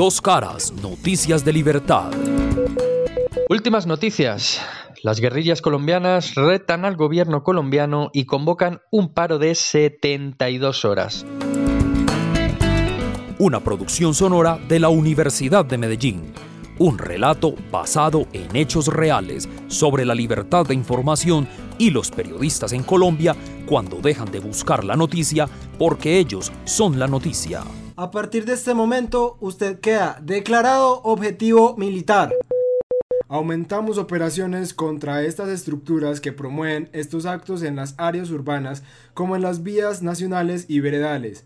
[0.00, 2.10] Dos caras, noticias de libertad.
[3.50, 4.58] Últimas noticias.
[5.02, 11.26] Las guerrillas colombianas retan al gobierno colombiano y convocan un paro de 72 horas.
[13.38, 16.32] Una producción sonora de la Universidad de Medellín.
[16.78, 21.46] Un relato basado en hechos reales sobre la libertad de información
[21.76, 23.36] y los periodistas en Colombia
[23.66, 25.46] cuando dejan de buscar la noticia
[25.78, 27.60] porque ellos son la noticia.
[28.00, 32.32] A partir de este momento, usted queda declarado objetivo militar.
[33.28, 39.42] Aumentamos operaciones contra estas estructuras que promueven estos actos en las áreas urbanas como en
[39.42, 41.44] las vías nacionales y veredales.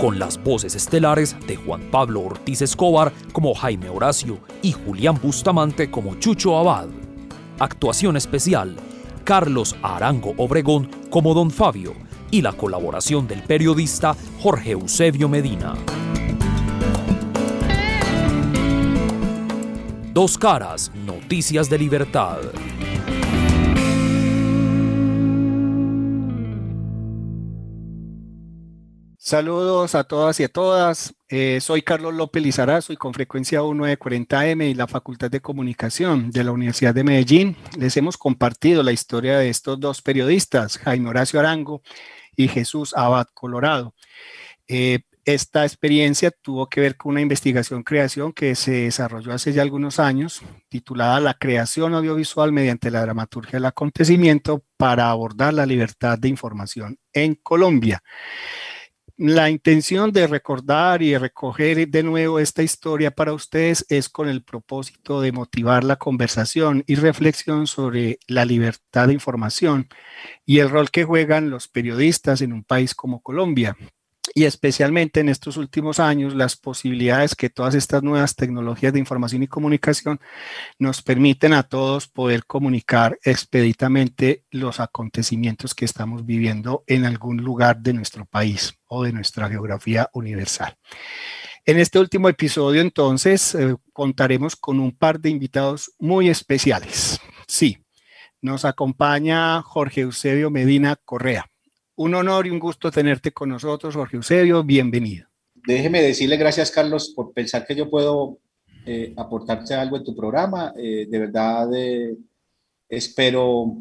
[0.00, 5.92] Con las voces estelares de Juan Pablo Ortiz Escobar como Jaime Horacio y Julián Bustamante
[5.92, 6.88] como Chucho Abad.
[7.60, 8.74] Actuación especial,
[9.22, 12.03] Carlos Arango Obregón como Don Fabio
[12.34, 15.74] y la colaboración del periodista Jorge Eusebio Medina.
[20.12, 22.38] Dos caras, noticias de libertad.
[29.16, 31.14] Saludos a todas y a todas.
[31.28, 36.42] Eh, soy Carlos López Lizarazo y con frecuencia 1940M y la Facultad de Comunicación de
[36.42, 41.40] la Universidad de Medellín les hemos compartido la historia de estos dos periodistas, Jaime Horacio
[41.40, 41.80] Arango
[42.36, 43.94] y Jesús Abad Colorado.
[44.68, 49.98] Eh, esta experiencia tuvo que ver con una investigación-creación que se desarrolló hace ya algunos
[49.98, 56.28] años, titulada La creación audiovisual mediante la dramaturgia del acontecimiento para abordar la libertad de
[56.28, 58.02] información en Colombia.
[59.16, 64.42] La intención de recordar y recoger de nuevo esta historia para ustedes es con el
[64.42, 69.88] propósito de motivar la conversación y reflexión sobre la libertad de información
[70.44, 73.76] y el rol que juegan los periodistas en un país como Colombia,
[74.34, 79.44] y especialmente en estos últimos años las posibilidades que todas estas nuevas tecnologías de información
[79.44, 80.20] y comunicación
[80.76, 87.78] nos permiten a todos poder comunicar expeditamente los acontecimientos que estamos viviendo en algún lugar
[87.78, 90.76] de nuestro país o de nuestra geografía universal.
[91.64, 97.20] En este último episodio entonces eh, contaremos con un par de invitados muy especiales.
[97.46, 97.78] Sí,
[98.42, 101.46] nos acompaña Jorge Eusebio Medina Correa
[101.96, 104.64] un honor y un gusto tenerte con nosotros, Jorge Eusebio.
[104.64, 105.28] Bienvenido.
[105.54, 108.38] Déjeme decirle gracias, Carlos, por pensar que yo puedo
[108.84, 110.72] eh, aportarte algo en tu programa.
[110.76, 112.16] Eh, de verdad, eh,
[112.88, 113.76] espero,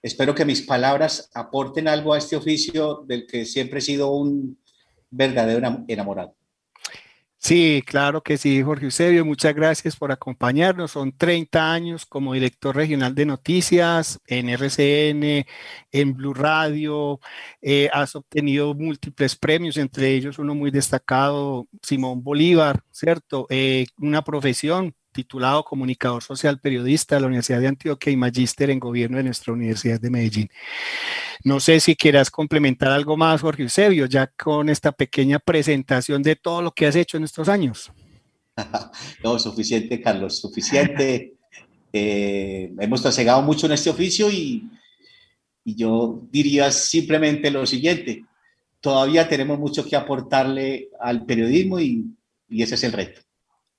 [0.00, 4.58] espero que mis palabras aporten algo a este oficio del que siempre he sido un
[5.10, 6.34] verdadero enamorado.
[7.46, 9.22] Sí, claro que sí, Jorge Eusebio.
[9.26, 10.92] Muchas gracias por acompañarnos.
[10.92, 15.44] Son 30 años como director regional de noticias en RCN,
[15.92, 17.20] en Blue Radio.
[17.60, 23.46] Eh, has obtenido múltiples premios, entre ellos uno muy destacado, Simón Bolívar, ¿cierto?
[23.50, 28.78] Eh, una profesión titulado Comunicador Social Periodista de la Universidad de Antioquia y Magíster en
[28.78, 30.50] Gobierno de nuestra Universidad de Medellín.
[31.42, 36.36] No sé si quieras complementar algo más, Jorge Eusebio, ya con esta pequeña presentación de
[36.36, 37.90] todo lo que has hecho en estos años.
[39.24, 41.30] no, suficiente, Carlos, suficiente.
[41.96, 44.68] Eh, hemos trasegado mucho en este oficio y,
[45.64, 48.24] y yo diría simplemente lo siguiente,
[48.80, 52.04] todavía tenemos mucho que aportarle al periodismo y,
[52.48, 53.20] y ese es el reto.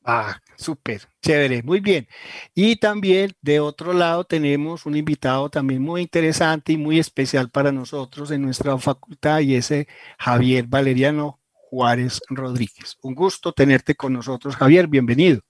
[0.05, 2.07] Ah, súper, chévere, muy bien.
[2.53, 7.71] Y también de otro lado tenemos un invitado también muy interesante y muy especial para
[7.71, 9.87] nosotros en nuestra facultad y ese
[10.19, 12.97] Javier Valeriano Juárez Rodríguez.
[13.01, 15.41] Un gusto tenerte con nosotros, Javier, bienvenido.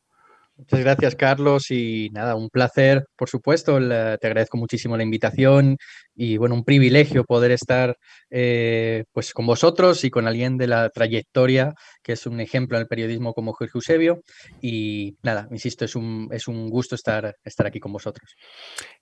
[0.58, 1.70] Muchas gracias, Carlos.
[1.70, 3.78] Y nada, un placer, por supuesto.
[3.78, 5.78] te agradezco muchísimo la invitación
[6.16, 7.98] y bueno, un privilegio poder estar
[8.30, 11.74] eh, pues con vosotros y con alguien de la trayectoria
[12.06, 14.22] que es un ejemplo en el periodismo como Jorge Eusebio.
[14.62, 18.36] Y nada, insisto, es un, es un gusto estar, estar aquí con vosotros.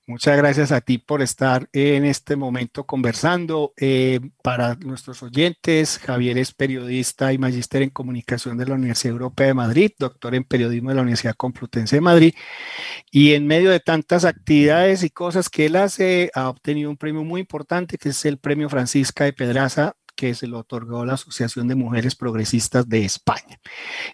[0.07, 3.73] Muchas gracias a ti por estar en este momento conversando.
[3.75, 9.47] Eh, para nuestros oyentes, Javier es periodista y magíster en comunicación de la Universidad Europea
[9.47, 12.33] de Madrid, doctor en periodismo de la Universidad Complutense de Madrid.
[13.11, 17.25] Y en medio de tantas actividades y cosas que él hace, ha obtenido un premio
[17.25, 21.67] muy importante, que es el premio Francisca de Pedraza que se lo otorgó la Asociación
[21.67, 23.59] de Mujeres Progresistas de España.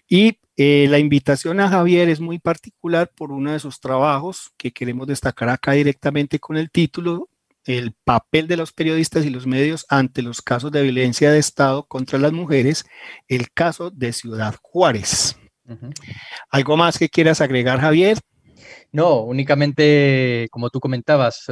[0.08, 4.72] Y eh, la invitación a Javier es muy particular por uno de sus trabajos que
[4.72, 7.28] queremos destacar acá directamente con el título,
[7.64, 11.84] el papel de los periodistas y los medios ante los casos de violencia de Estado
[11.86, 12.84] contra las mujeres,
[13.28, 15.39] el caso de Ciudad Juárez.
[16.50, 18.18] ¿Algo más que quieras agregar, Javier?
[18.92, 21.44] No, únicamente, como tú comentabas,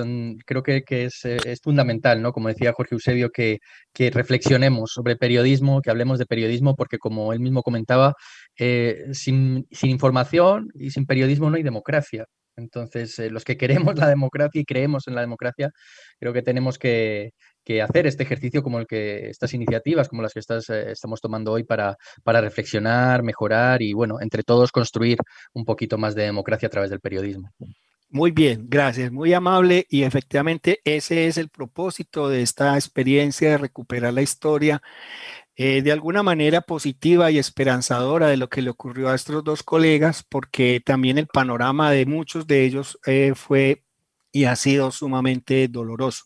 [0.45, 2.33] creo que, es, fundamental, ¿no?
[2.33, 3.61] Como decía Jorge Eusebio, que,
[4.11, 8.15] reflexionemos sobre periodismo, que hablemos de periodismo, porque como él mismo comentaba,
[8.59, 12.27] eh, sin, información y sin periodismo no hay democracia.
[12.57, 15.71] Entonces, eh, los que queremos la democracia y creemos en la democracia,
[16.19, 17.33] creo que tenemos que,
[17.83, 21.65] hacer este ejercicio como el que estas iniciativas, como las que eh, estamos tomando hoy
[21.65, 25.19] para, para reflexionar, mejorar y, bueno, entre todos construir
[25.53, 27.51] un poquito más de democracia a través del periodismo.
[28.11, 33.59] Muy bien, gracias, muy amable y efectivamente ese es el propósito de esta experiencia de
[33.59, 34.81] recuperar la historia
[35.57, 39.63] eh, de alguna manera positiva y esperanzadora de lo que le ocurrió a estos dos
[39.63, 43.85] colegas, porque también el panorama de muchos de ellos eh, fue
[44.33, 46.25] y ha sido sumamente doloroso.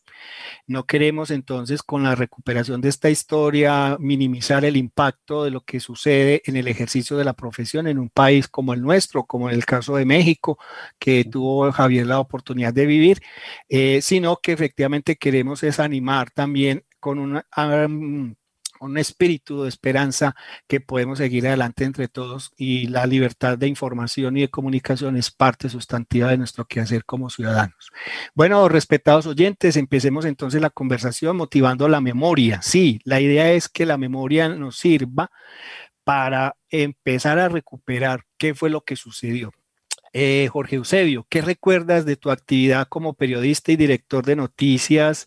[0.66, 5.80] No queremos entonces con la recuperación de esta historia minimizar el impacto de lo que
[5.80, 9.56] sucede en el ejercicio de la profesión en un país como el nuestro, como en
[9.56, 10.58] el caso de México,
[10.98, 13.22] que tuvo Javier la oportunidad de vivir,
[13.68, 17.46] eh, sino que efectivamente queremos es animar también con una
[18.82, 20.34] un espíritu de esperanza
[20.66, 25.30] que podemos seguir adelante entre todos y la libertad de información y de comunicación es
[25.30, 27.90] parte sustantiva de nuestro quehacer como ciudadanos.
[28.34, 32.60] Bueno, respetados oyentes, empecemos entonces la conversación motivando la memoria.
[32.62, 35.30] Sí, la idea es que la memoria nos sirva
[36.04, 39.52] para empezar a recuperar qué fue lo que sucedió.
[40.14, 45.24] Eh, Jorge Eusebio, ¿qué recuerdas de tu actividad como periodista y director de noticias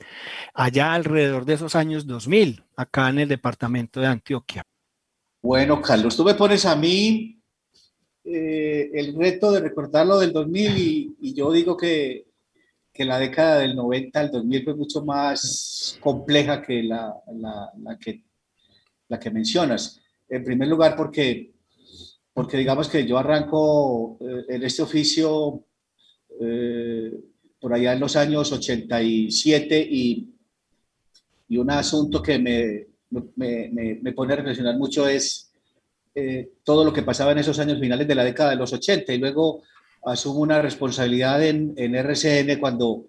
[0.54, 4.62] allá alrededor de esos años 2000, acá en el departamento de Antioquia?
[5.42, 7.42] Bueno, Carlos, tú me pones a mí
[8.24, 12.28] eh, el reto de recordar lo del 2000 y, yo digo que,
[12.94, 18.24] que, la década del 90 al 2000 fue mucho más compleja que la, la, que
[19.08, 20.00] la que mencionas.
[20.30, 21.55] En primer lugar, porque
[22.36, 25.64] porque digamos que yo arranco eh, en este oficio
[26.42, 27.10] eh,
[27.62, 30.34] por allá en los años 87 y,
[31.48, 32.88] y un asunto que me,
[33.38, 35.50] me, me, pone a reflexionar mucho es
[36.14, 39.14] eh, todo lo que pasaba en esos años finales de la década de los 80
[39.14, 39.64] y luego
[40.04, 43.06] asumo una responsabilidad en, en RCN cuando,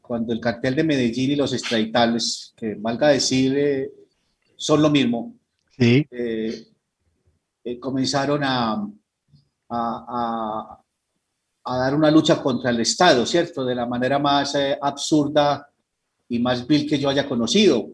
[0.00, 3.90] cuando el cartel de Medellín y los extraditables, que valga decir,
[4.54, 5.34] son lo mismo.
[5.76, 6.06] Sí.
[6.12, 6.64] Eh,
[7.80, 8.86] comenzaron a,
[9.68, 10.80] a,
[11.64, 13.64] a, dar una lucha contra el Estado, ¿cierto?
[13.64, 15.68] De la manera más eh, absurda
[16.28, 17.90] y más vil que yo haya conocido,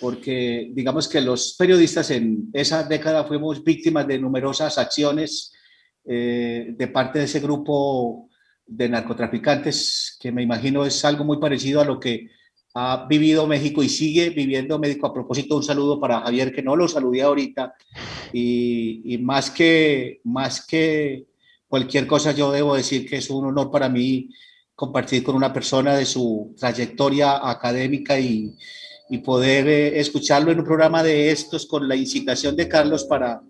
[0.00, 5.52] porque digamos que los periodistas en esa década fuimos víctimas de numerosas acciones
[6.04, 8.28] eh, de parte de ese grupo
[8.66, 12.30] de narcotraficantes, que me imagino es algo muy parecido a lo que
[12.74, 15.06] ha vivido México y sigue viviendo México.
[15.06, 17.74] A propósito, un saludo para Javier, que no lo saludé ahorita.
[18.32, 21.26] Y, más, que, más que
[21.68, 24.30] cualquier cosa, yo debo decir que es un honor para mí
[24.74, 28.56] compartir con una persona de su trayectoria académica y,
[29.10, 33.42] y poder eh, escucharlo en un programa de estos con la incitación de Carlos para,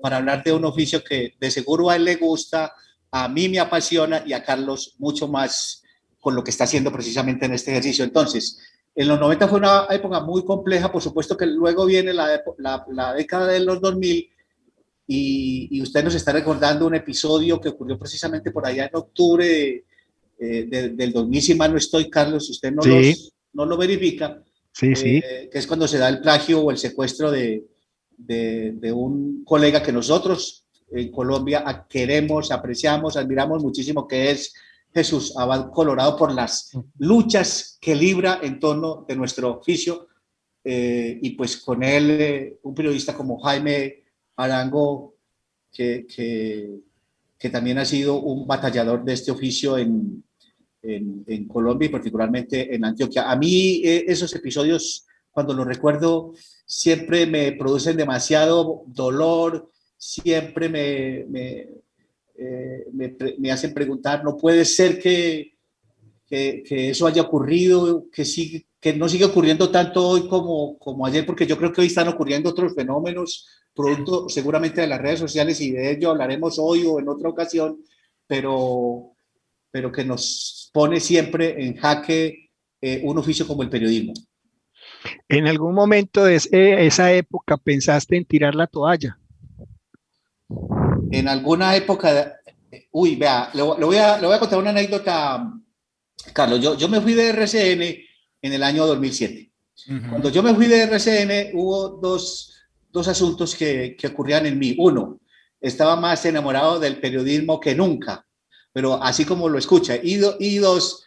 [0.00, 2.72] para hablar de un oficio que de seguro a él le gusta,
[3.10, 5.82] a mí me apasiona y a Carlos mucho más
[6.28, 8.04] con lo que está haciendo precisamente en este ejercicio.
[8.04, 8.58] Entonces,
[8.94, 13.14] en los 90 fue una época muy compleja, por supuesto que luego viene la, la,
[13.14, 14.28] década de los 2000
[15.06, 19.46] y, y, usted nos está recordando un episodio que ocurrió precisamente por allá en octubre
[19.46, 19.84] de,
[20.38, 22.82] eh, del 2000, si mal no estoy, Carlos, usted no,
[23.54, 25.22] no lo verifica, sí, sí.
[25.24, 27.64] Eh, que es cuando se da el plagio o el secuestro de,
[28.18, 34.52] de, de un colega que nosotros en Colombia queremos, apreciamos, admiramos muchísimo, que es
[34.98, 40.08] Jesús Abad Colorado por las luchas que libra en torno de nuestro oficio
[40.64, 44.02] eh, y pues con él eh, un periodista como Jaime
[44.34, 45.14] Arango
[45.72, 46.04] que,
[47.38, 50.24] que, también ha sido un batallador de este oficio en,
[50.82, 53.30] en, Colombia y particularmente en Antioquia.
[53.30, 56.34] A mí eh, esos episodios cuando los recuerdo
[56.66, 61.68] siempre me producen demasiado dolor, siempre me, me
[62.40, 62.86] eh,
[63.38, 65.54] me, hacen preguntar, no puede ser que,
[66.24, 71.26] que, eso haya ocurrido, que, sigue, que no sigue ocurriendo tanto hoy como, como ayer,
[71.26, 75.60] porque yo creo que hoy están ocurriendo otros fenómenos, producto seguramente de las redes sociales
[75.60, 77.80] y de ello hablaremos hoy o en otra ocasión,
[78.28, 79.14] pero,
[79.72, 84.12] pero que nos pone siempre en jaque eh, un oficio como el periodismo.
[85.28, 89.18] ¿En algún momento de esa época pensaste en tirar la toalla?
[91.10, 92.40] En alguna época,
[92.92, 95.52] uy, vea, le, voy a, le voy a contar una anécdota,
[96.32, 96.60] Carlos.
[96.60, 97.82] Yo, yo me fui de RCN
[98.42, 99.52] en el año 2007.
[100.10, 102.52] Cuando yo me fui de RCN hubo dos,
[102.90, 104.74] dos asuntos que, que ocurrían en mí.
[104.78, 105.20] Uno,
[105.60, 108.26] estaba más enamorado del periodismo que nunca.
[108.72, 109.96] pero así como lo escucha.
[109.96, 111.04] Y, y dos,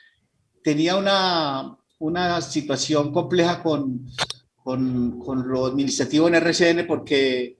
[0.64, 4.08] tenía una, una situación compleja con,
[4.56, 7.58] con, con, lo administrativo en RCN porque,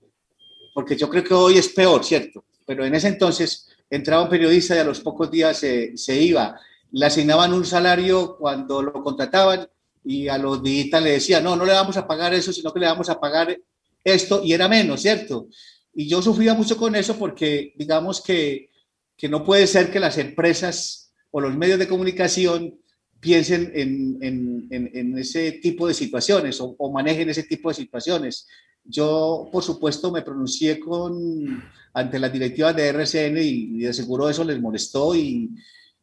[0.72, 2.44] porque yo creo que hoy es peor, ¿cierto?
[2.66, 6.58] Pero en ese entonces entraba un periodista y a los pocos días se, se iba.
[6.92, 9.68] Le asignaban un salario cuando lo contrataban
[10.04, 12.80] y a los digitales le decían, no, no le vamos a pagar eso, sino que
[12.80, 13.56] le vamos a pagar
[14.04, 15.48] esto y era menos, ¿cierto?
[15.94, 18.70] Y yo sufría mucho con eso porque digamos que,
[19.16, 22.78] que no puede ser que las empresas o los medios de comunicación
[23.20, 28.48] piensen en, en, en, ese tipo de situaciones o, o, manejen ese tipo de situaciones.
[28.84, 31.62] Yo, por supuesto, me pronuncié con,
[31.94, 35.50] ante las directivas de RCN y, de seguro eso les molestó y,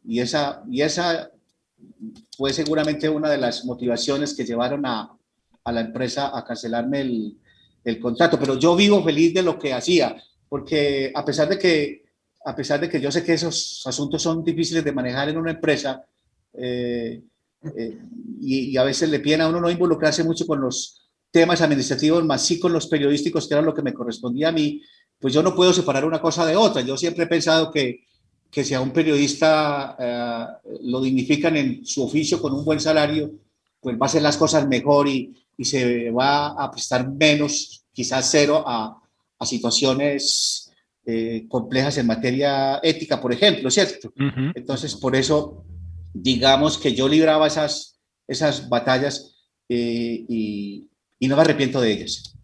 [0.05, 1.31] y, esa, y esa
[2.37, 5.15] fue seguramente una de las motivaciones que llevaron a,
[5.63, 7.37] a la empresa a cancelarme el,
[7.83, 10.15] el contrato, pero yo vivo feliz de lo que hacía,
[10.47, 12.03] porque a pesar de que,
[12.45, 15.51] a pesar de que yo sé que esos asuntos son difíciles de manejar en una
[15.51, 16.03] empresa,
[16.53, 17.21] eh,
[17.75, 17.97] eh,
[18.41, 22.23] y, y, a veces le piden a uno no involucrarse mucho con los temas administrativos,
[22.25, 24.81] más sí con los periodísticos, que era lo que me correspondía a mí,
[25.19, 26.81] pues yo no puedo separar una cosa de otra.
[26.81, 28.07] Yo siempre he pensado que,
[28.49, 30.45] que si a un periodista eh,
[30.83, 33.31] lo dignifican en su oficio con un buen salario,
[33.81, 38.29] pues va a hacer las cosas mejor y, y se va a prestar menos, quizás
[38.31, 38.97] cero, a,
[39.37, 40.71] a situaciones
[41.05, 44.09] eh, complejas en materia ética, por ejemplo, ¿cierto?
[44.15, 44.51] Uh -huh.
[44.55, 45.63] Entonces, por eso,
[46.13, 49.35] digamos que yo libraba esas, esas batallas
[49.69, 50.88] eh, y,
[51.19, 52.35] y no me arrepiento de ellas.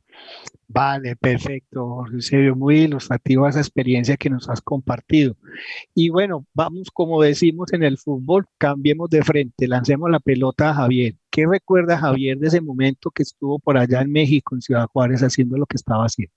[0.68, 5.36] Vale, perfecto, Jorge Eusebio, muy ilustrativa esa experiencia que nos has compartido.
[5.94, 10.74] Y bueno, vamos, como decimos en el fútbol, cambiemos de frente, lancemos la pelota a
[10.74, 11.16] Javier.
[11.30, 15.22] ¿Qué recuerda Javier de ese momento que estuvo por allá en México, en Ciudad Juárez,
[15.22, 16.34] haciendo lo que estaba haciendo?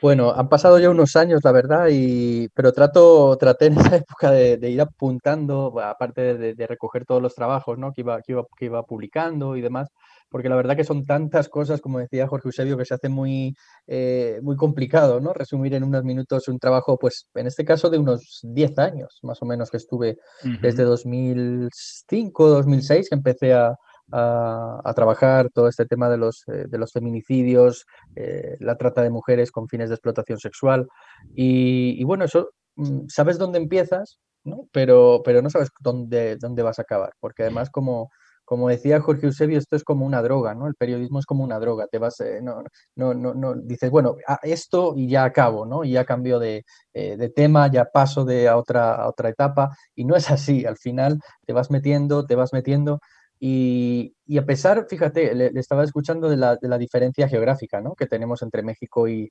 [0.00, 4.32] Bueno, han pasado ya unos años, la verdad, y, pero trato, traté en esa época
[4.32, 7.92] de, de ir apuntando, aparte de, de, recoger todos los trabajos ¿no?
[7.92, 9.90] que, iba, que, iba, que iba publicando y demás,
[10.32, 13.54] porque la verdad que son tantas cosas, como decía Jorge Eusebio, que se hace muy,
[13.86, 15.34] eh, muy complicado, ¿no?
[15.34, 19.42] Resumir en unos minutos un trabajo, pues en este caso de unos 10 años, más
[19.42, 20.60] o menos, que estuve uh -huh.
[20.62, 23.76] desde 2005, 2006, que empecé a,
[24.10, 27.84] a, a, trabajar todo este tema de los, eh, de los feminicidios,
[28.16, 30.88] eh, la trata de mujeres con fines de explotación sexual.
[31.34, 34.66] Y, y bueno, eso, mm, sabes dónde empiezas, ¿no?
[34.72, 38.08] Pero, pero no sabes dónde, dónde vas a acabar, porque además como
[38.44, 40.66] como decía Jorge Eusebio, esto es como una droga, ¿no?
[40.66, 42.62] El periodismo es como una droga, te vas, eh, no,
[42.96, 45.84] no, no, no, dices, bueno, a esto y ya acabo, ¿no?
[45.84, 49.76] Y ya cambio de, eh, de, tema, ya paso de a otra, a otra etapa,
[49.94, 53.00] y no es así, al final te vas metiendo, te vas metiendo,
[53.44, 57.80] y, y a pesar, fíjate, le, le estaba escuchando de la, de la, diferencia geográfica,
[57.80, 57.94] ¿no?
[57.94, 59.30] Que tenemos entre México y,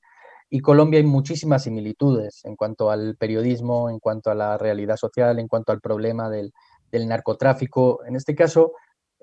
[0.50, 5.38] y Colombia hay muchísimas similitudes en cuanto al periodismo, en cuanto a la realidad social,
[5.38, 6.52] en cuanto al problema del,
[6.90, 8.04] del narcotráfico.
[8.04, 8.72] En este caso,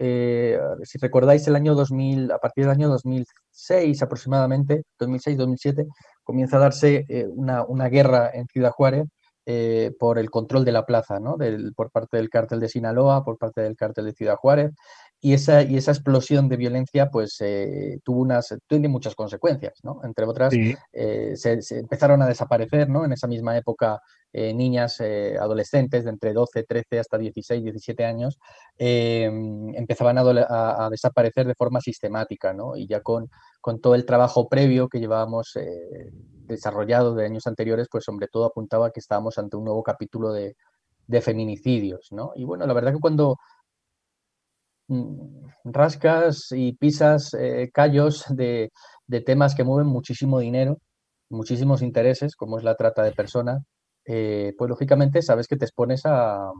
[0.01, 5.87] eh, si recordáis el año 2000, a partir del año 2006 aproximadamente, 2006-2007,
[6.23, 9.07] comienza a darse eh, una, una, guerra en Ciudad Juárez
[9.45, 11.35] eh, por el control de la plaza, ¿no?
[11.75, 14.71] Por parte del cártel de Sinaloa, por parte del cártel de Ciudad Juárez,
[15.21, 19.99] y esa, y esa explosión de violencia pues eh, tuvo unas, tiene muchas consecuencias, ¿no?
[20.03, 20.75] Entre otras, sí.
[20.93, 23.03] eh, se, se, empezaron a desaparecer, ¿no?
[23.03, 28.39] En esa misma época, eh, niñas, adolescentes de entre 12, 13 hasta 16, 17 años,
[28.77, 32.77] em, empezaban a, a, a, desaparecer de forma sistemática, ¿no?
[32.77, 35.57] Y ya con, con todo el trabajo previo que llevábamos
[36.45, 40.55] desarrollado de años anteriores, pues sobre todo apuntaba que estábamos ante un nuevo capítulo de,
[41.09, 42.33] de feminicidios, ¿no?
[42.35, 43.37] Y bueno, la verdad que cuando
[45.63, 48.71] rascas y pisas eh, callos de,
[49.07, 50.77] de, temas que mueven muchísimo dinero,
[51.29, 53.63] muchísimos intereses, como es la trata de personas,
[54.05, 56.51] eh, pues lógicamente sabes que te expones a,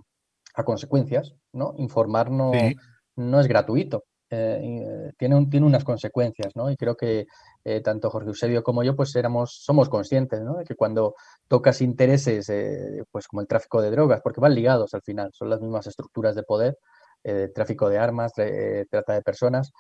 [0.55, 1.73] a consecuencias, ¿no?
[1.77, 2.75] Informar no, sí.
[3.15, 4.03] no es gratuito.
[4.31, 6.69] Eh, tiene, un, tiene unas consecuencias, ¿no?
[6.69, 7.25] Y creo que
[7.63, 10.57] eh, tanto Jorge Eusebio como yo, pues éramos, somos conscientes, ¿no?
[10.57, 11.15] De que cuando
[11.47, 15.49] tocas intereses, eh, pues como el tráfico de drogas, porque van ligados al final, son
[15.49, 16.77] las mismas estructuras de poder,
[17.23, 19.71] eh, tráfico de armas, eh, trata de personas.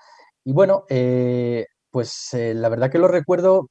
[0.43, 3.69] Y bueno, eh, pues la verdad que lo recuerdo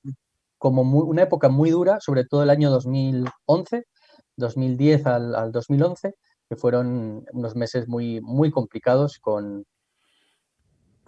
[0.58, 3.84] como muy, una época muy dura, sobre todo el año 2011,
[4.36, 6.14] 2010 al, al 2011,
[6.48, 9.64] que fueron unos meses muy, muy complicados con,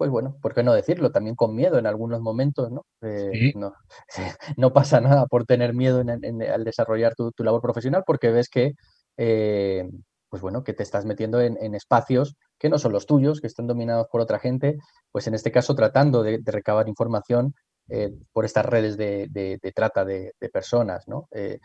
[0.00, 1.12] pues bueno, ¿por qué no decirlo?
[1.12, 2.86] También con miedo en algunos momentos, ¿no?
[3.02, 3.52] Eh, sí.
[3.54, 3.74] no,
[4.56, 8.30] no, pasa nada por tener miedo en, en, al desarrollar tu, tu, labor profesional porque
[8.30, 8.72] ves que,
[9.18, 9.86] eh,
[10.30, 13.46] pues bueno, que te estás metiendo en, en, espacios que no son los tuyos, que
[13.46, 14.76] están dominados por otra gente,
[15.10, 17.54] pues en este caso tratando de, recabar información
[17.88, 21.26] eh, por estas redes de, de, trata de, personas, ¿no?
[21.32, 21.58] Eh,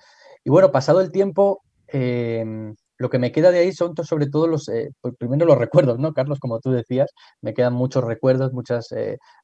[0.43, 4.47] y bueno, pasado el tiempo, em, lo que me queda de ahí son sobre todo
[4.47, 6.39] los, eh, pues primero los recuerdos, ¿no, Carlos?
[6.39, 7.11] Como tú decías,
[7.41, 8.87] me quedan muchos recuerdos, muchas,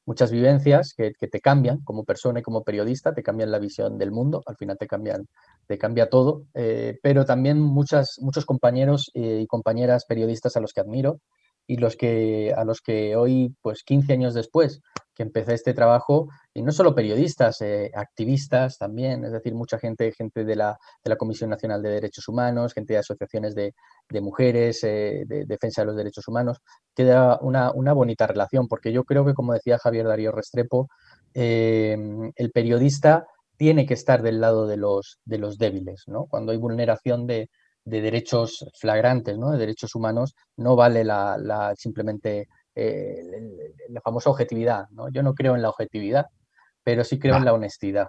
[0.06, 4.10] muchas vivencias que, te cambian como persona y como periodista, te cambian la visión del
[4.10, 5.26] mundo, al final te cambian,
[5.66, 6.46] te cambia todo,
[7.02, 11.20] pero también muchas, muchos compañeros y compañeras periodistas a los que admiro
[11.66, 14.80] y los que, a los que hoy, pues 15 años después,
[15.14, 20.12] que empecé este trabajo, y no solo periodistas, eh, activistas también, es decir, mucha gente,
[20.12, 23.74] gente de la, de la, Comisión Nacional de Derechos Humanos, gente de asociaciones de,
[24.08, 26.58] de mujeres, eh, de defensa de los derechos humanos,
[26.94, 30.88] queda una, una, bonita relación, porque yo creo que, como decía Javier Darío Restrepo,
[31.34, 31.96] eh,
[32.36, 33.26] el periodista
[33.56, 36.26] tiene que estar del lado de los, de los débiles, ¿no?
[36.26, 37.48] Cuando hay vulneración de,
[37.84, 39.50] de derechos flagrantes, ¿no?
[39.50, 43.22] de derechos humanos, no vale la, la simplemente eh,
[43.88, 44.88] la famosa objetividad.
[44.90, 45.10] ¿no?
[45.10, 46.26] Yo no creo en la objetividad,
[46.82, 48.08] pero sí creo en la honestidad.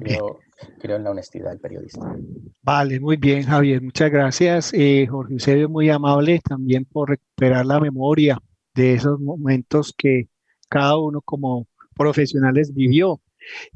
[0.00, 0.40] Creo,
[0.78, 2.14] creo, en la honestidad del periodista.
[2.62, 3.80] Vale, muy bien, Javier.
[3.80, 4.74] Muchas gracias.
[4.74, 8.38] Eh, Jorge Eusebio, muy amable también por recuperar la memoria
[8.74, 10.28] de esos momentos que
[10.68, 13.18] cada uno como profesionales vivió.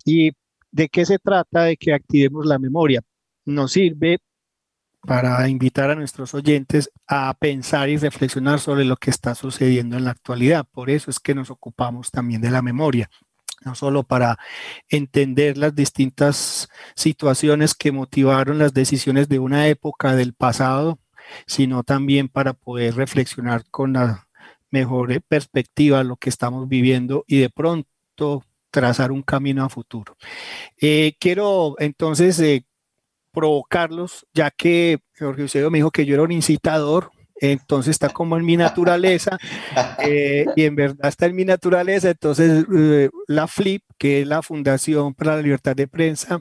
[0.05, 0.33] ¿Y
[0.71, 3.01] de qué se trata de que activemos la memoria?
[3.47, 4.19] Nos sirve
[5.07, 10.05] para invitar a nuestros oyentes a pensar y reflexionar sobre lo que está sucediendo en
[10.05, 10.67] la actualidad.
[10.71, 13.11] Por eso es que nos ocupamos también de la memoria,
[13.65, 14.39] no solo para
[14.89, 21.01] entender las distintas situaciones que motivaron las decisiones de una época del pasado,
[21.47, 24.29] sino también para poder reflexionar con la
[24.71, 30.17] mejor perspectiva lo que estamos viviendo y de pronto trazar un camino a futuro.
[30.81, 32.65] Eh, quiero entonces eh,
[33.33, 37.11] provocarlos, ya que Jorge Eusebio me dijo que yo era un incitador,
[37.41, 39.37] entonces está como en mi naturaleza,
[39.99, 44.43] eh, y en verdad está en mi naturaleza, entonces eh, la FLIP, que es la
[44.43, 46.41] Fundación para la Libertad de Prensa,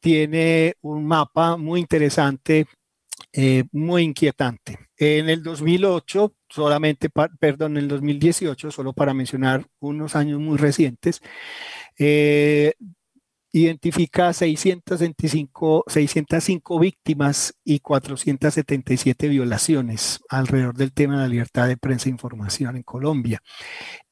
[0.00, 2.66] tiene un mapa muy interesante,
[3.32, 4.78] eh, muy inquietante.
[4.96, 11.20] En el 2008, solamente, perdón, en el 2018, solo para mencionar unos años muy recientes,
[13.52, 22.08] identifica 625, 605 víctimas y 477 violaciones alrededor del tema de la libertad de prensa
[22.08, 23.42] e información en Colombia.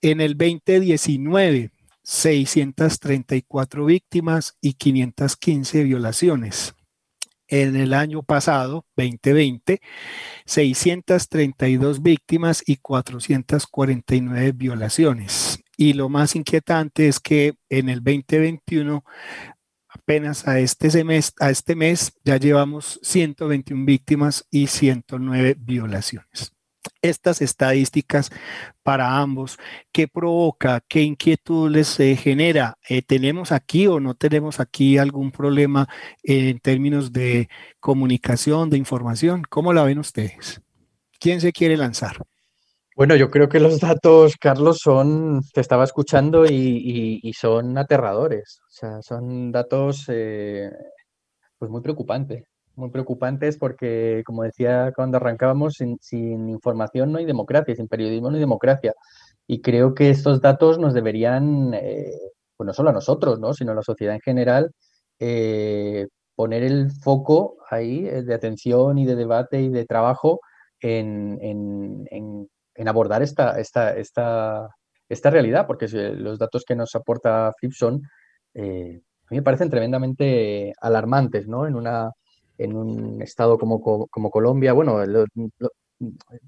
[0.00, 1.70] En el 2019,
[2.02, 6.74] 634 víctimas y 515 violaciones.
[7.46, 9.80] En el año pasado, 2020,
[10.44, 15.60] 632 víctimas y 449 violaciones.
[15.80, 19.04] Y lo más inquietante es que en el 2021,
[19.88, 26.52] apenas a este, semestre, a este mes, ya llevamos 121 víctimas y 109 violaciones.
[27.00, 28.30] Estas estadísticas
[28.82, 29.56] para ambos,
[29.92, 30.80] ¿qué provoca?
[30.88, 32.76] ¿Qué inquietud les eh, genera?
[32.88, 35.88] Eh, ¿Tenemos aquí o no tenemos aquí algún problema
[36.24, 39.44] en términos de comunicación, de información?
[39.48, 40.60] ¿Cómo la ven ustedes?
[41.20, 42.26] ¿Quién se quiere lanzar?
[42.98, 48.58] Bueno, yo creo que los datos, Carlos, son, te estaba escuchando y, son aterradores.
[48.66, 50.68] O sea, son datos eh,
[51.58, 52.42] pues muy preocupantes.
[52.74, 58.34] Muy preocupantes porque, como decía cuando arrancábamos, sin, información no hay democracia, sin periodismo no
[58.34, 58.94] hay democracia.
[59.46, 62.10] Y creo que estos datos nos deberían, eh,
[62.56, 63.54] pues no solo a nosotros, ¿no?
[63.54, 64.72] sino a la sociedad en general,
[65.20, 70.40] eh, poner el foco ahí de atención y de debate y de trabajo
[70.80, 72.48] en en
[72.86, 74.68] abordar esta, esta, esta,
[75.08, 78.02] esta realidad, porque los datos que nos aporta Flipson
[78.54, 81.66] eh, a mí me parecen tremendamente alarmantes, ¿no?
[81.66, 82.10] En, una,
[82.56, 85.04] en un estado como, como Colombia, bueno,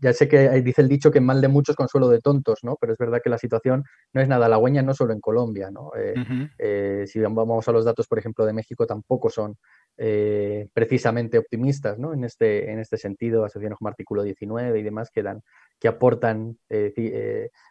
[0.01, 2.77] ya sé que dice el dicho que mal de muchos consuelo de tontos, ¿no?
[2.81, 5.91] Pero es verdad que la situación no es nada halagüeña, no solo en Colombia, ¿no?
[5.95, 6.15] Eh,
[6.59, 9.57] eh, si vamos a los datos, por ejemplo, de México, tampoco son
[9.97, 12.13] eh, precisamente optimistas, ¿no?
[12.15, 15.43] En este, en este sentido, asociaciones como Artículo 19 y demás que, dan,
[15.79, 16.59] que aportan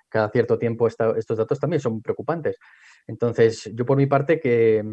[0.10, 2.58] cada cierto tiempo estos datos también son preocupantes.
[3.08, 4.84] Entonces, yo por mi parte que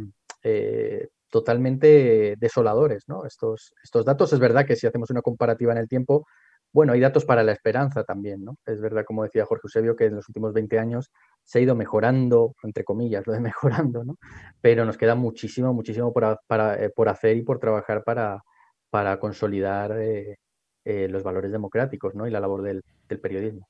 [1.30, 3.26] totalmente desoladores, ¿no?
[3.26, 6.26] Estos, estos datos, es verdad que si hacemos una comparativa en el tiempo,
[6.72, 8.56] bueno, hay datos para la esperanza también, ¿no?
[8.66, 11.10] Es verdad, como decía Jorge Eusebio, que en los últimos 20 años
[11.46, 14.18] se ha ido mejorando, entre comillas, lo de mejorando, ¿no?
[14.60, 16.38] Pero nos queda muchísimo, muchísimo por,
[16.78, 18.42] eh, hacer y por trabajar para,
[18.90, 20.36] para consolidar eh,
[20.84, 22.26] eh, los valores democráticos, ¿no?
[22.26, 23.68] Y la labor del, del periodismo.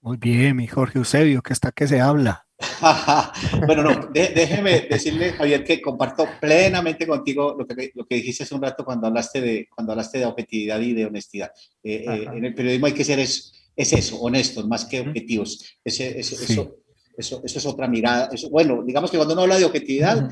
[0.00, 2.46] Muy bien, mi Jorge Eusebio, que está que se habla.
[3.66, 8.54] bueno, no, déjeme decirle, Javier, que comparto plenamente contigo lo que, lo que dijiste hace
[8.54, 11.50] un rato cuando hablaste de, cuando hablaste de objetividad y de honestidad.
[11.82, 15.78] Eh, eh, en el periodismo hay que ser es, es eso, honestos, más que objetivos.
[15.84, 16.76] Ese, eso,
[17.20, 18.28] eso, eso, es otra mirada.
[18.32, 20.30] Eso, bueno, digamos que cuando uno habla de objetividad,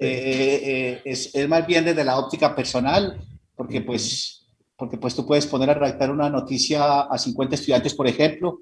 [0.00, 3.20] eh, es, es, más bien desde la óptica personal,
[3.56, 4.40] porque pues
[4.80, 8.60] porque pues tú puedes poner a redactar una noticia a 50 estudiantes, por ejemplo,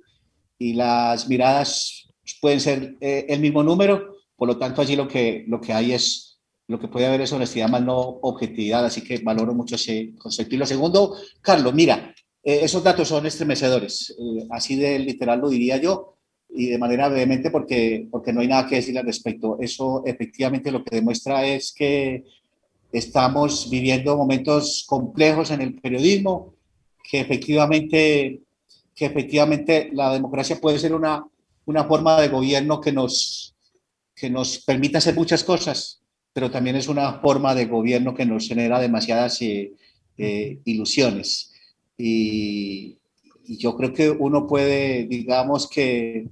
[0.58, 2.08] y las miradas
[2.40, 5.92] pueden ser eh, el mismo número, por lo tanto allí lo que, lo que hay
[5.92, 10.12] es, lo que puede haber es honestidad más no objetividad, así que valoro mucho ese
[10.18, 10.56] concepto.
[10.56, 12.12] Y lo segundo, Carlos, mira,
[12.42, 16.17] eh, esos datos son estremecedores, eh, así de literal lo diría yo,
[16.50, 19.58] y de manera vehemente porque, porque no hay nada que decir al respecto.
[19.60, 22.24] Eso efectivamente lo que demuestra es que
[22.92, 26.54] estamos viviendo momentos complejos en el periodismo,
[27.02, 28.40] que efectivamente,
[28.94, 31.24] que efectivamente la democracia puede ser una,
[31.66, 33.54] una forma de gobierno que nos,
[34.14, 36.00] que nos permite hacer muchas cosas,
[36.32, 39.72] pero también es una forma de gobierno que nos genera demasiadas eh,
[40.16, 41.52] eh, ilusiones.
[41.96, 42.98] Y,
[43.44, 46.28] y, yo creo que uno puede, digamos que,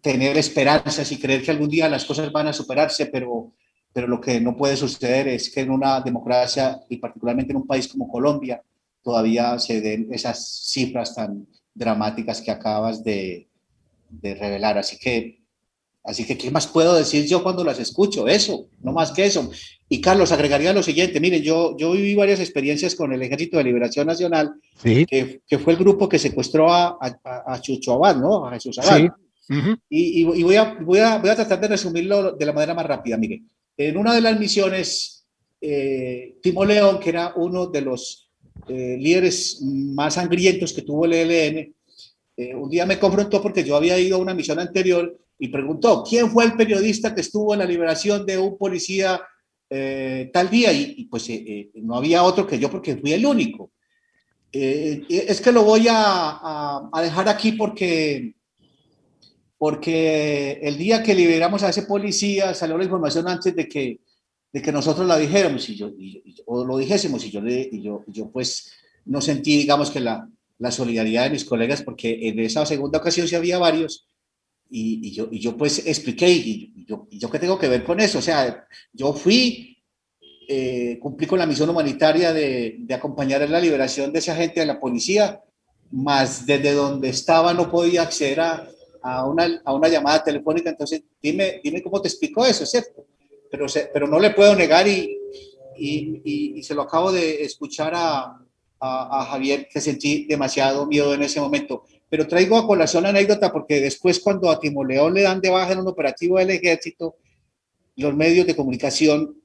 [0.00, 3.52] tener esperanzas y creer que algún día las cosas van a superarse, pero
[3.94, 7.66] pero lo que no puede suceder es que en una democracia y particularmente en un
[7.66, 8.60] país como Colombia
[9.02, 13.46] todavía se den esas cifras tan dramáticas que acabas de,
[14.10, 14.78] de revelar.
[14.78, 15.42] Así que,
[16.02, 18.26] así que, ¿qué más puedo decir yo cuando las escucho?
[18.26, 19.48] Eso, no más que eso.
[19.88, 23.64] Y Carlos, agregaría lo siguiente, miren, yo, yo viví varias experiencias con el Ejército de
[23.64, 28.44] Liberación Nacional, que, que, fue el grupo que secuestró a, a, Chucho Abad, ¿no?
[28.44, 28.96] A Jesús Abad.
[28.96, 29.08] Sí.
[29.48, 32.86] Y, y, voy, a, voy, a, voy a tratar de resumirlo de la manera más
[32.86, 33.42] rápida, Miguel.
[33.76, 35.26] En una de las misiones,
[35.60, 38.30] eh, Timo León, que era uno de los
[38.68, 41.74] eh, líderes más sangrientos que tuvo el ELN,
[42.36, 46.04] eh, un día me confrontó porque yo había ido a una misión anterior y preguntó,
[46.08, 49.20] ¿quién fue el periodista que estuvo en la liberación de un policía
[50.32, 50.72] tal día?
[50.72, 51.28] Y, pues
[51.74, 53.72] no había otro que yo porque fui el único.
[54.52, 58.34] es que lo voy a, a dejar aquí porque
[59.64, 63.98] porque el día que liberamos a ese policía salió la información antes de que,
[64.52, 65.90] de que nosotros la dijéramos y yo,
[66.44, 68.72] o lo dijésemos y yo, y yo, yo pues
[69.06, 73.26] no sentí, digamos, que la, la solidaridad de mis colegas, porque en esa segunda ocasión
[73.26, 74.06] sí había varios,
[74.68, 77.84] y, y yo, y yo pues expliqué, y, yo, y yo qué tengo que ver
[77.84, 79.78] con eso, o sea, yo fui,
[80.46, 84.60] eh, cumplí con la misión humanitaria de, de acompañar en la liberación de esa gente
[84.60, 85.40] de la policía,
[85.90, 88.68] más desde donde estaba no podía acceder a,
[89.06, 93.04] a una, a una llamada telefónica, entonces dime, dime cómo te explico eso, ¿cierto?
[93.50, 95.14] Pero, pero no le puedo negar y,
[95.76, 98.40] y, y, se lo acabo de escuchar a,
[98.80, 101.84] a, Javier, que sentí demasiado miedo en ese momento.
[102.08, 105.72] Pero traigo a colación la anécdota porque después cuando a Timoleón le dan de baja
[105.72, 107.16] en un operativo del ejército,
[107.96, 109.36] los medios de comunicación,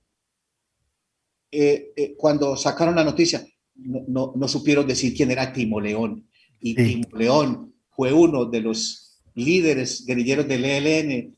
[1.52, 3.46] eh, eh, cuando sacaron la noticia,
[3.76, 6.30] no, no, no, supieron decir quién era Timoleón.
[6.62, 7.02] Y sí.
[7.02, 9.09] Timoleón fue uno de los
[9.40, 11.36] líderes guerrilleros del ELN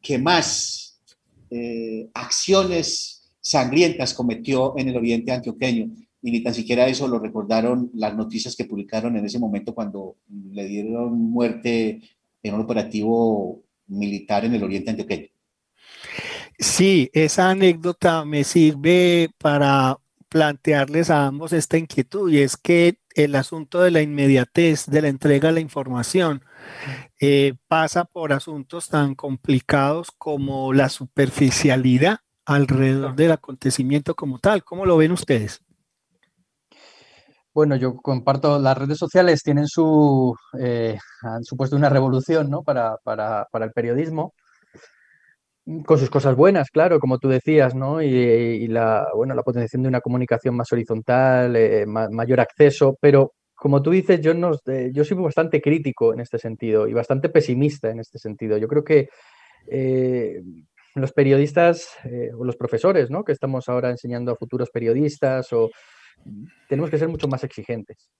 [0.00, 1.00] que más
[1.50, 5.90] eh, acciones sangrientas cometió en el oriente antioqueño.
[6.22, 10.16] Y ni tan siquiera eso lo recordaron las noticias que publicaron en ese momento cuando
[10.52, 12.00] le dieron muerte
[12.42, 15.28] en un operativo militar en el oriente antioqueño.
[16.58, 19.98] Sí, esa anécdota me sirve para
[20.34, 25.06] plantearles a ambos esta inquietud y es que el asunto de la inmediatez de la
[25.06, 26.42] entrega de la información
[27.20, 34.64] eh, pasa por asuntos tan complicados como la superficialidad alrededor del acontecimiento como tal.
[34.64, 35.62] ¿Cómo lo ven ustedes?
[37.54, 42.64] Bueno, yo comparto, las redes sociales tienen su, eh, han supuesto una revolución ¿no?
[42.64, 44.34] para, para, para el periodismo
[45.86, 48.02] con sus cosas buenas, claro, como tú decías, ¿no?
[48.02, 53.80] Y, la, bueno, la potenciación de una comunicación más horizontal, eh, mayor acceso, pero como
[53.82, 57.90] tú dices, yo, no, eh, yo soy bastante crítico en este sentido y bastante pesimista
[57.90, 58.58] en este sentido.
[58.58, 59.08] Yo creo que
[59.70, 60.42] eh,
[60.96, 61.88] los periodistas
[62.38, 63.24] o los profesores, ¿no?
[63.24, 65.70] Que estamos ahora enseñando a futuros periodistas o
[66.68, 68.10] tenemos que ser mucho más exigentes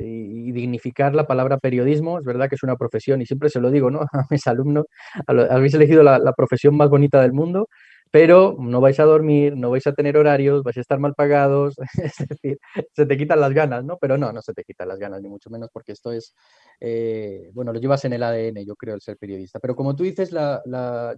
[0.00, 3.70] y, dignificar la palabra periodismo, es verdad que es una profesión y siempre se lo
[3.70, 4.00] digo ¿no?
[4.12, 4.86] a mis alumnos,
[5.26, 7.68] habéis elegido la, profesión más bonita del mundo,
[8.10, 11.76] pero no vais a dormir, no vais a tener horarios, vais a estar mal pagados,
[12.02, 12.58] es decir,
[12.92, 13.98] se te quitan las ganas, ¿no?
[13.98, 16.34] Pero no, no se te quitan las ganas, ni mucho menos, porque esto es,
[16.80, 19.58] eh, bueno, lo llevas en el ADN, yo creo, el ser periodista.
[19.60, 20.62] Pero como tú dices, la,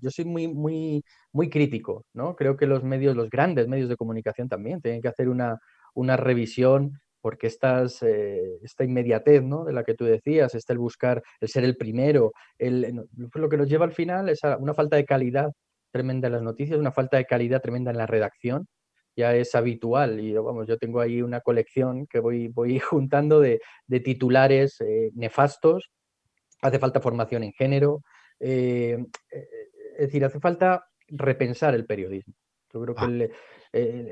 [0.01, 2.35] yo soy muy, muy, muy crítico, ¿no?
[2.37, 5.59] Creo que los medios, los grandes medios de comunicación también tienen que hacer una,
[5.95, 9.65] una revisión porque estas, eh, esta inmediatez ¿no?
[9.65, 13.57] de la que tú decías, está el buscar, el ser el primero, el, lo que
[13.57, 15.51] nos lleva al final es a una falta de calidad
[15.91, 18.67] tremenda en las noticias, una falta de calidad tremenda en la redacción,
[19.17, 23.61] ya es habitual y vamos, yo tengo ahí una colección que voy, voy juntando de,
[23.87, 25.91] de titulares eh, nefastos,
[26.63, 28.03] hace falta formación en género,
[28.41, 28.99] eh,
[29.31, 32.35] es decir, hace falta repensar el periodismo.
[32.73, 33.07] Yo creo que ah.
[33.07, 33.33] el,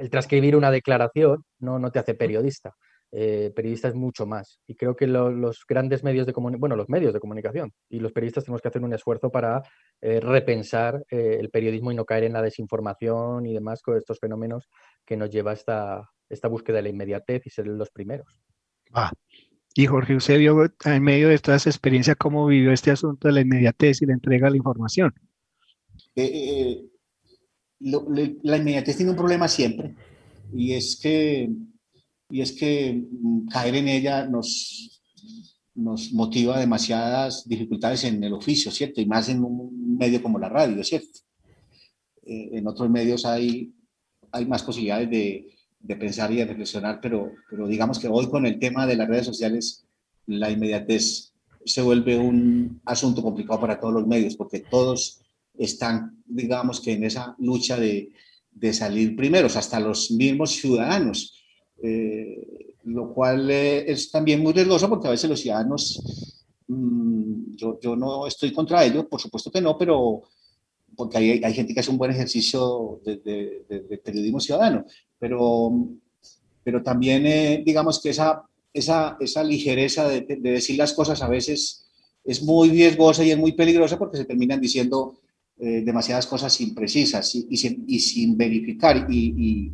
[0.01, 2.75] el, transcribir una declaración no, no te hace periodista
[3.12, 4.61] eh, periodista es mucho más.
[4.66, 8.12] Y creo que los grandes medios de comunicación, bueno, los medios de comunicación y los
[8.12, 9.62] periodistas tenemos que hacer un esfuerzo para
[10.01, 14.19] eh, repensar eh, el periodismo y no caer en la desinformación y demás con estos
[14.19, 14.69] fenómenos
[15.05, 18.27] que nos lleva a esta, esta búsqueda de la inmediatez y ser los primeros.
[18.92, 19.12] Ah.
[19.75, 23.42] Y Jorge Eusebio, en medio de toda esa experiencia, ¿cómo vivió este asunto de la
[23.42, 25.14] inmediatez y la entrega de la información?
[27.79, 29.95] la inmediatez tiene un problema siempre
[30.55, 31.51] y es que
[32.31, 35.01] y es que mm, caer en ella nos,
[35.75, 39.01] nos motiva demasiadas dificultades en el oficio, ¿cierto?
[39.01, 41.21] Y más en un medio como la radio, ¿cierto?
[42.25, 43.73] Eh, en otros medios hay,
[44.33, 48.47] hay más posibilidades de, de, pensar y de reflexionar, pero, pero digamos que hoy con
[48.47, 49.85] el tema de las redes sociales,
[50.27, 51.33] la inmediatez
[51.65, 55.21] se vuelve un asunto complicado para todos los medios, porque todos
[55.59, 58.11] están, digamos que en esa lucha de,
[58.51, 61.37] de salir primeros, hasta los mismos ciudadanos
[61.83, 67.79] eh, lo cual eh, es también muy riesgoso porque a veces los ciudadanos, mm, yo,
[67.81, 70.23] yo, no estoy contra ellos, por supuesto que no, pero
[70.97, 74.87] porque hay, hay gente que hace un buen ejercicio de, de, periodismo ciudadano,
[75.19, 75.73] pero,
[76.62, 81.87] pero también eh, digamos que esa, esa, esa ligereza de, decir las cosas a veces
[82.25, 85.21] es muy riesgosa y es muy peligrosa porque se terminan diciendo
[85.59, 89.73] demasiadas cosas imprecisas y, y, sin, y sin verificar y,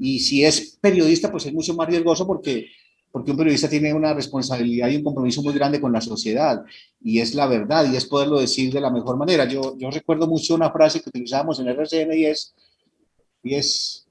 [0.00, 2.68] y si es periodista, pues es mucho más riesgoso porque,
[3.12, 6.62] porque un periodista tiene una responsabilidad y un compromiso muy grande con la sociedad.
[7.02, 9.44] Y es la verdad y es poderlo decir de la mejor manera.
[9.44, 12.54] Yo, yo recuerdo mucho una frase que utilizamos en RCN y es,
[13.42, 14.08] y es,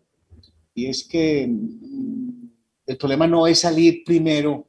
[0.75, 2.49] y es que mm,
[2.85, 4.67] el problema no es salir primero,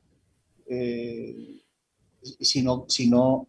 [0.66, 1.60] eh,
[2.40, 3.46] sino, sino,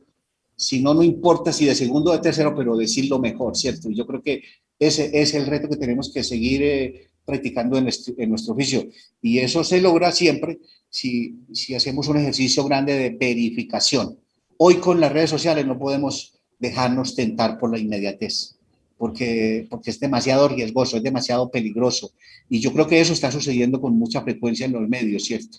[0.57, 3.89] sino no importa si de segundo o de tercero, pero decir lo mejor, ¿cierto?
[3.89, 4.43] Y yo creo que
[4.77, 6.63] ese es el reto que tenemos que seguir.
[6.63, 8.87] Eh, practicando en, nuestro oficio.
[9.21, 11.37] Y eso se logra siempre si,
[11.75, 14.17] hacemos un ejercicio grande de verificación.
[14.57, 18.55] Hoy con las redes sociales no podemos dejarnos tentar por la inmediatez,
[18.97, 22.11] porque, porque es demasiado riesgoso, es demasiado peligroso.
[22.49, 25.57] Y yo creo que eso está sucediendo con mucha frecuencia en los medios, ¿cierto?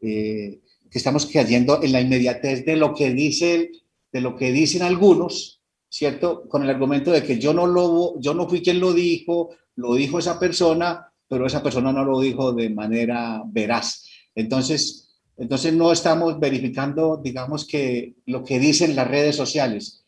[0.00, 0.58] Eh,
[0.90, 3.70] que estamos cayendo en la inmediatez de lo que dice
[4.12, 6.46] de lo que dicen algunos, ¿cierto?
[6.48, 9.94] Con el argumento de que yo no lo yo no fui quien lo dijo, lo
[9.94, 14.06] dijo esa persona, pero esa persona no lo dijo de manera veraz.
[14.34, 20.04] Entonces, entonces no estamos verificando, digamos que lo que dicen las redes sociales.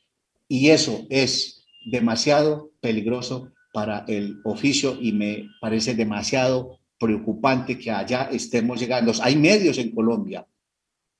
[0.48, 8.28] Y eso es demasiado peligroso para el oficio y me parece demasiado preocupante que allá
[8.30, 9.12] estemos llegando.
[9.22, 10.46] Hay medios en Colombia.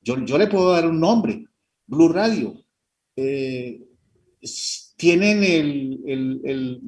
[0.00, 1.46] Yo, yo le puedo dar un nombre,
[1.86, 2.54] Blue Radio.
[3.16, 3.80] Eh,
[5.04, 6.80] tienen el,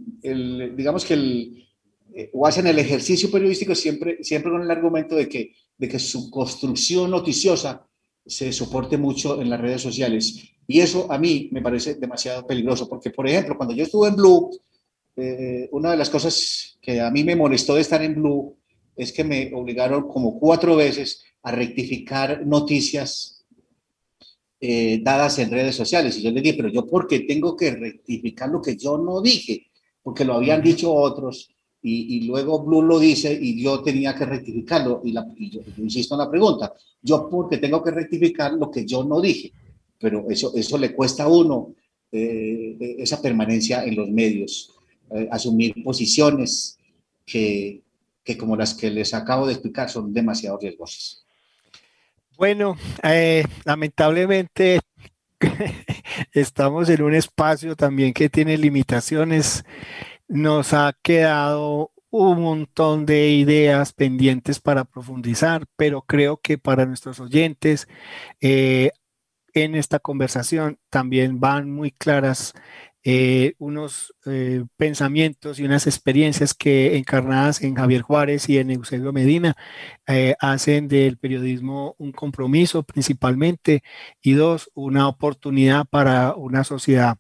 [0.75, 1.69] digamos que el,
[2.15, 5.99] eh, o hacen el ejercicio periodístico siempre, siempre con el argumento de que, de que
[5.99, 7.87] su construcción noticiosa
[8.25, 10.49] se soporte mucho en las redes sociales.
[10.67, 14.17] Y eso a mí me parece demasiado peligroso, porque, por ejemplo, cuando yo estuve en
[14.17, 14.51] Blue,
[15.15, 18.57] eh, una de las cosas que a mí me molestó de estar en Blue
[18.97, 23.36] es que me obligaron como cuatro veces a rectificar noticias
[24.61, 26.17] eh, dadas en redes sociales.
[26.19, 29.21] Y yo le dije, pero yo por qué tengo que rectificar lo que yo no
[29.21, 29.67] dije,
[30.03, 31.51] porque lo habían dicho otros
[31.89, 35.03] y, luego Blue lo dice y yo tenía que rectificarlo.
[35.05, 38.85] Y, la, yo, insisto en la pregunta, yo por qué tengo que rectificar lo que
[38.85, 39.53] yo no dije,
[39.99, 41.75] pero eso, eso le cuesta a uno
[42.11, 44.73] eh, esa permanencia en los medios,
[45.11, 46.79] eh, asumir posiciones
[47.25, 47.83] que,
[48.25, 51.26] que como las que les acabo de explicar son demasiado riesgosas.
[52.37, 54.81] Bueno, eh, lamentablemente
[56.33, 59.65] estamos en un espacio también que tiene limitaciones.
[60.29, 67.21] Nos ha quedado un montón de ideas pendientes para profundizar, pero creo que para nuestros
[67.21, 67.89] oyentes
[68.43, 68.91] eh,
[69.55, 72.53] en esta conversación también van muy claras
[73.09, 79.13] eh, unos eh, pensamientos y unas experiencias que encarnadas en Javier Juárez y en Eusebio
[79.13, 79.55] Medina
[80.09, 83.85] eh, hacen del periodismo un compromiso principalmente
[84.21, 87.19] y dos, una oportunidad para una sociedad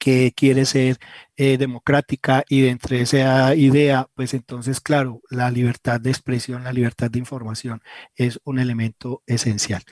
[0.00, 0.98] que quiere ser
[1.36, 7.10] democrática y de entre esa idea, pues entonces, claro, la libertad de expresión, la libertad
[7.10, 7.80] de información
[8.14, 9.82] es un elemento esencial.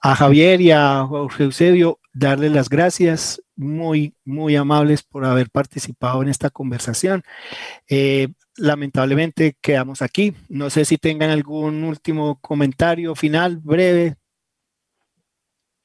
[0.00, 6.22] A Javier y a Jorge Eusebio, darles las gracias muy, muy amables por haber participado
[6.22, 7.22] en esta conversación.
[7.88, 10.34] Eh, lamentablemente quedamos aquí.
[10.48, 14.16] No sé si tengan algún último comentario final, breve.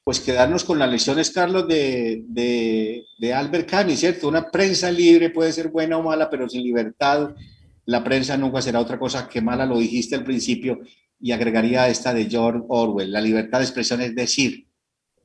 [0.04, 4.26] Pues quedarnos con las lecciones, Carlos, de, de, Albert Camus, ¿cierto?
[4.26, 7.34] Una prensa libre puede ser buena o mala, pero sin libertad
[7.84, 10.80] la prensa nunca será otra cosa que mala, lo dijiste al principio.
[11.20, 13.12] y agregaría esta de George Orwell.
[13.12, 14.66] La libertad de expresión es decir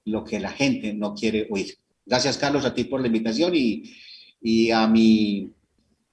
[0.05, 1.75] lo que la gente no quiere oír.
[2.05, 3.83] Gracias, Carlos, a ti por la invitación y,
[4.39, 5.49] y a, mi,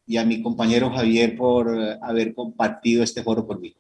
[0.07, 1.69] y a mi compañero Javier por
[2.01, 3.77] haber compartido este foro conmigo.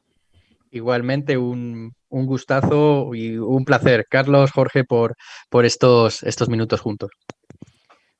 [0.74, 5.14] Igualmente, un, un, gustazo y un placer, Carlos, Jorge, por,
[5.48, 7.10] por estos, estos minutos juntos.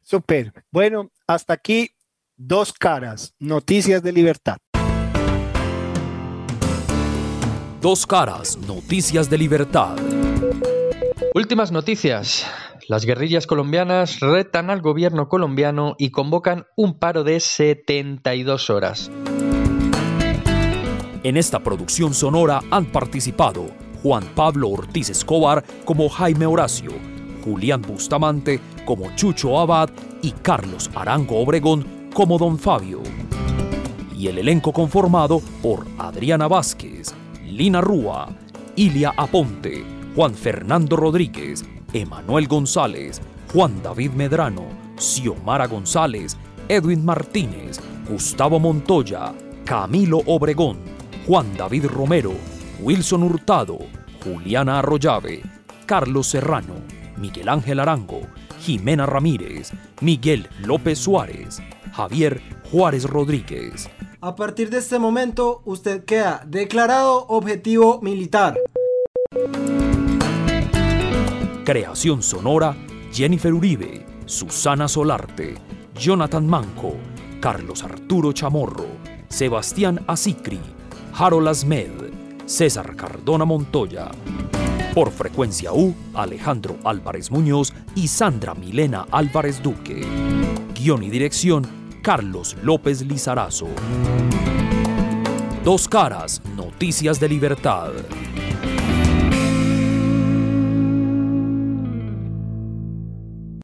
[0.03, 0.53] Super.
[0.71, 1.91] Bueno, hasta aquí
[2.37, 4.57] dos caras, noticias de libertad.
[7.81, 9.97] Dos caras, noticias de libertad.
[11.35, 12.47] Últimas noticias.
[12.87, 19.11] Las guerrillas colombianas retan al gobierno colombiano y convocan un paro de 72 horas.
[21.25, 23.65] En esta producción sonora han participado
[24.03, 26.91] Juan Pablo Ortiz Escobar como Jaime Horacio,
[27.43, 29.89] Julián Bustamante como Chucho Abad
[30.21, 33.01] y Carlos Arango Obregón como Don Fabio.
[34.15, 38.29] Y el elenco conformado por Adriana Vázquez, Lina Rúa,
[38.77, 39.83] Ilia Aponte,
[40.15, 44.67] Juan Fernando Rodríguez, Emanuel González, Juan David Medrano,
[44.99, 46.37] Xiomara González,
[46.69, 49.33] Edwin Martínez, Gustavo Montoya,
[49.65, 50.94] Camilo Obregón,
[51.27, 52.35] Juan David Romero,
[52.81, 53.79] Wilson Hurtado,
[54.23, 55.43] Juliana Arroyave,
[55.87, 56.75] Carlos Serrano,
[57.17, 58.21] Miguel Ángel Arango,
[58.61, 61.63] Jimena Ramírez, Miguel López Suárez,
[61.95, 63.89] Javier Juárez Rodríguez.
[64.21, 68.59] A partir de este momento, usted queda declarado objetivo militar.
[71.65, 72.77] Creación sonora,
[73.11, 75.55] Jennifer Uribe, Susana Solarte,
[75.95, 76.97] Jonathan Manco,
[77.41, 78.89] Carlos Arturo Chamorro,
[79.29, 80.61] Sebastián Asicri,
[81.17, 82.11] Harold Asmed,
[82.45, 84.11] César Cardona Montoya.
[84.95, 90.05] Por frecuencia U, Alejandro Álvarez Muñoz y Sandra Milena Álvarez Duque.
[90.75, 91.67] Guión y dirección,
[92.03, 93.69] Carlos López Lizarazo.
[95.63, 97.93] Dos caras, noticias de libertad.